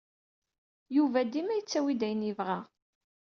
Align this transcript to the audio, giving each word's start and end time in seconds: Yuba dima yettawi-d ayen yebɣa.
Yuba 0.95 1.19
dima 1.31 1.53
yettawi-d 1.55 2.01
ayen 2.07 2.27
yebɣa. 2.27 2.59